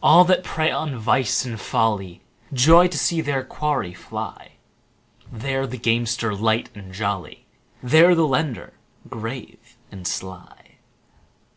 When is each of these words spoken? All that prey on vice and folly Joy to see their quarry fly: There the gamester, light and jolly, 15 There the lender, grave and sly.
All 0.00 0.22
that 0.26 0.44
prey 0.44 0.70
on 0.70 0.96
vice 0.96 1.44
and 1.44 1.60
folly 1.60 2.22
Joy 2.52 2.86
to 2.86 2.96
see 2.96 3.20
their 3.20 3.42
quarry 3.42 3.92
fly: 3.92 4.52
There 5.32 5.66
the 5.66 5.76
gamester, 5.76 6.32
light 6.32 6.70
and 6.76 6.92
jolly, 6.94 7.44
15 7.80 7.90
There 7.90 8.14
the 8.14 8.26
lender, 8.28 8.74
grave 9.08 9.76
and 9.90 10.06
sly. 10.06 10.76